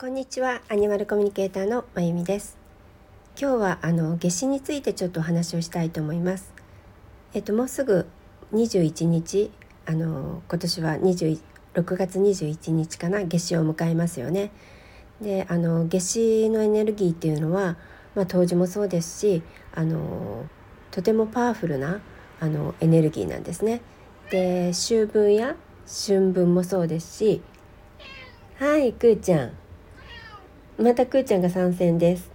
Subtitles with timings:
[0.00, 0.62] こんにちは。
[0.68, 2.56] アニマルコミュニケーターのまゆみです。
[3.36, 6.54] 今日はあの夏至についてちょっとお話をしたいと思います。
[7.34, 8.06] えっともうすぐ
[8.52, 9.50] 21日
[9.86, 11.40] あの今年は26
[11.96, 14.52] 月21日かな夏至を迎えますよね。
[15.20, 17.76] であの夏至のエネルギーっていうのは
[18.14, 19.42] まあ冬至もそうですし
[19.74, 20.46] あの
[20.92, 22.00] とてもパワフルな
[22.38, 23.80] あのエネルギーなんですね。
[24.30, 25.56] で秋分や
[25.88, 27.42] 春分もそうですし
[28.60, 29.52] はいくーちゃん。
[30.78, 32.30] またくーちゃんが参戦です。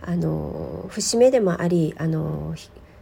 [0.00, 2.54] あの節目でもありあの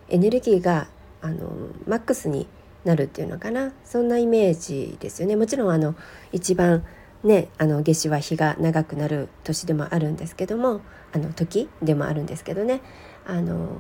[0.09, 0.89] エネルギーが
[1.21, 1.51] あの
[1.87, 2.47] マックスに
[2.85, 3.73] なるっていうのかな。
[3.85, 5.37] そんなイメージですよね。
[5.37, 5.95] もちろんあの
[6.33, 6.87] 一番
[7.23, 10.81] ねあの夏至は日が長くなる年でもあるんですけども
[11.13, 12.81] あの時でもあるんですけどね。
[13.27, 13.77] あの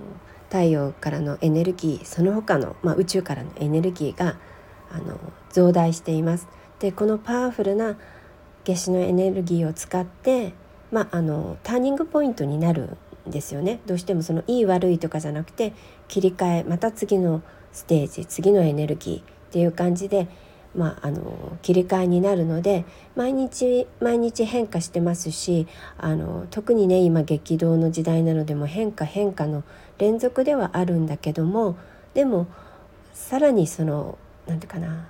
[0.50, 4.36] 太陽からのエネルギーその他の、まあ、宇宙からのエネルギーが
[4.92, 5.18] あの
[5.50, 6.48] 増大しています。
[6.80, 7.96] でこのパワフルな
[8.64, 10.52] 夏至のエネルギーを使って、
[10.90, 12.96] まあ、あのターニングポイントになる
[13.28, 13.80] んですよね。
[13.86, 15.72] どうしてもそのいい悪いとかじゃなくて
[16.08, 20.28] 切り替えまた次のステージ次のエネルギーっていう感じで、
[20.74, 22.84] まあ、あの切り替えになるので
[23.16, 25.66] 毎日毎日変化してますし
[25.98, 29.64] あの特にね今激動の時代なのでも変化変化の
[29.98, 31.76] 連続ではあるんだけども
[32.14, 32.46] でも
[33.12, 35.08] さらにその何て言うかな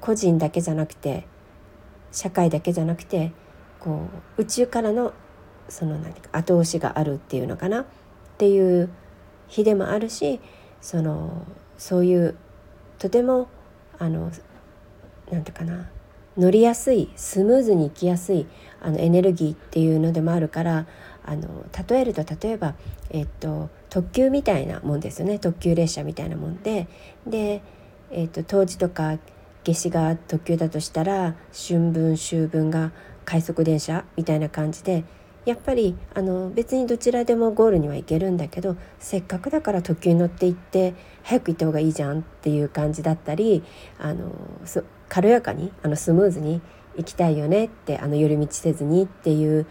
[0.00, 1.26] 個人だけじゃなくて
[2.16, 3.30] 社会だけじゃなくて
[3.78, 5.12] こう宇宙からの
[5.68, 7.84] その何か後押しがあるっていうのかなっ
[8.38, 8.88] ていう
[9.48, 10.40] 日でもあるし
[10.80, 12.36] そのそういう
[12.98, 13.48] とても
[13.98, 14.30] あの
[15.30, 15.90] 何て言うかな
[16.38, 18.46] 乗りやすいスムーズにいきやすい
[18.80, 20.86] あのエネルギーっていうのでもあるから
[21.24, 22.74] あの例えると例えば、
[23.10, 25.40] えっと、特急みたいなもんですよね。
[25.40, 26.86] 特急列車みたいなもんで。
[27.26, 27.62] で、
[28.12, 29.18] えっと、当時とか
[29.66, 32.92] 夏至が特急だとしたら春分秋分が
[33.24, 35.04] 快速電車みたいな感じで
[35.44, 43.64] やっぱりあの別にどちらでもゴールには行けるんだけどせっかくだから特急に乗って行って早く行った方がいいじゃんっていう感じだったり
[43.98, 44.32] あの
[45.08, 46.60] 軽やかにあのスムーズに
[46.96, 49.66] 行きたいよねってあの寄り道せずにっていう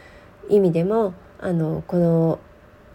[0.49, 2.39] 意味でもあのこの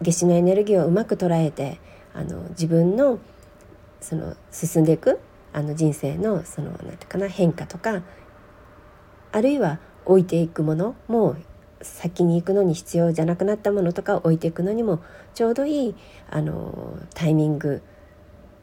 [0.01, 1.79] 夏至のエネルギーをうまく捉えて
[2.13, 3.19] あの自分の
[3.99, 5.19] その進んでいく
[5.53, 8.03] あの人生のその何て言うかな変化とか
[9.31, 11.35] あるいは置いていくものも
[11.81, 15.01] 先に行くのに必要じゃなくなったものとかを置いていくのにも
[15.33, 15.95] ちょうどいい
[16.29, 17.81] あのタイミング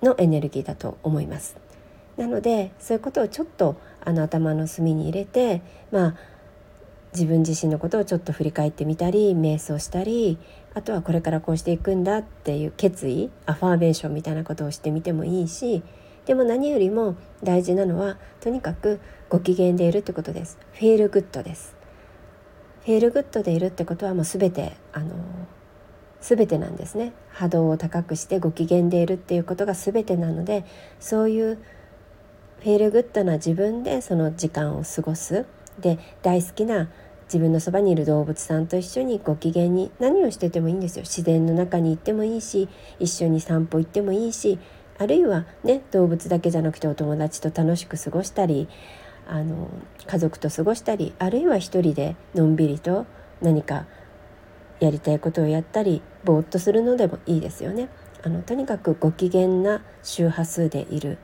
[0.02, 1.56] のエネルギーだと思います。
[2.16, 5.62] なのでそういうことをちょっとあの頭の隅に入れて
[5.92, 6.14] まあ
[7.12, 10.38] 自分自身のことをちょっと振り返ってみたり瞑想したり
[10.74, 15.82] あとはこれからこうしていくんだっていう決意アファーメーションみたいなことをしてみてもいいし
[16.28, 19.00] でも何よりも大事なのはとにかく
[19.30, 20.58] ご機嫌でいるってことです。
[20.74, 21.74] フィールグッドです。
[22.84, 25.14] フィールグッドでいるってことはもう全てあの
[26.20, 27.14] 全てなんですね。
[27.30, 30.66] 波動を高くしてご機嫌でいるっていうことが全てなので
[31.00, 31.58] そういう
[32.60, 35.46] フィールグッドな自分でその時間を過ごす。
[35.80, 36.90] で大好きな
[37.24, 41.04] 自分のそばにいる動物さんと一緒にご機嫌に何をしててもいいんですよ。
[41.04, 42.68] 自然の中に行ってもいいし
[42.98, 44.58] 一緒に散歩行ってもいいし
[44.98, 48.68] あるいはね動物だけじゃなくてお友達と楽しく過ごしたり
[49.26, 49.70] あの
[50.06, 53.06] 家族と過ごしたりあるいは一人でのんびりと
[53.40, 53.86] 何か
[54.80, 57.88] やりたいことをやったりぼーっとするのでもいいですよね。
[58.22, 61.18] あのとにかくご機嫌な周波数でいる。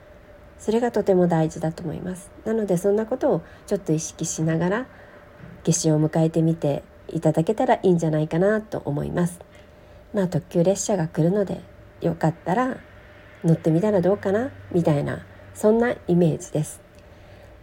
[0.58, 2.30] それがとても大事だと思います。
[2.44, 4.86] なのでそんなことをちょっと意識しながら
[5.64, 9.40] 夏至を迎えてみていただけたらいいんじゃないかなと思います。
[10.12, 11.60] まあ特急列車が来るので
[12.00, 12.78] よかったら
[13.44, 14.50] 乗ってみたらどうかな？
[14.72, 15.24] みたいな
[15.54, 16.80] そんなイメージです。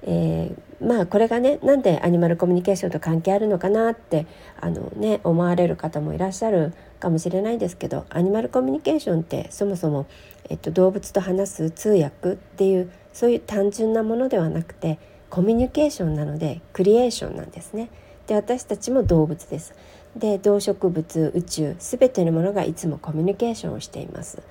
[0.04, 4.26] えー、まあこれがねなんでアニマルコミュニケーションと関係あるのかなって
[4.60, 10.08] あの、ね、思われる方もいらっしゃるかもしれないですけどアニマルコミュニケーションってそもそも、
[10.50, 14.98] えっと、動物と話す通訳っていうそういう単純なものではなくて
[15.30, 17.90] コミュニケーションなのでクリエーションなんですね。
[18.26, 19.74] で私たちも動物です。
[20.16, 24.42] で動植物宇宙全てのものがいつもコミュニケーションをしています。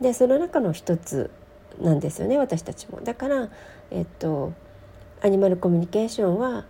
[0.00, 1.30] でその中の一つ
[1.80, 3.00] なんですよね私たちも。
[3.00, 3.48] だから、
[3.90, 4.52] えっと、
[5.22, 6.64] アニマルコミュニケーションは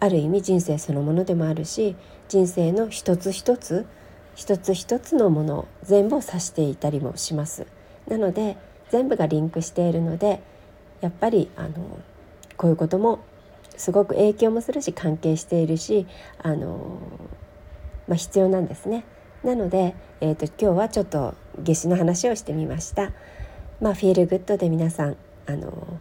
[0.00, 1.96] ある意味人生そのものでもあるし
[2.28, 3.86] 人生の一つ一つ
[4.34, 7.66] 一つ一つのもの全部を指していたりもします。
[8.08, 8.56] なので
[8.90, 10.40] 全部がリンクしているので
[11.00, 11.98] やっぱりあの
[12.56, 13.20] こういうことも
[13.76, 16.06] すごく影響もするし関係しているし
[16.38, 16.98] あの、
[18.06, 19.04] まあ、必要なんですね。
[19.44, 23.12] なので、えーと、今日はちょっと夏至の話をしてみました。
[23.80, 25.98] まあ、フィールグッドで皆さんあの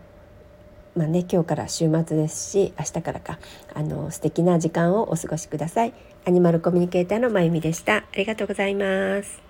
[0.96, 3.40] まあね今日から週末ですし明日からか
[3.74, 5.94] あの素敵な時間をお過ごしください。
[6.26, 7.98] アニマルコミュニケーターのまゆみでした。
[7.98, 9.43] ありがとうございます。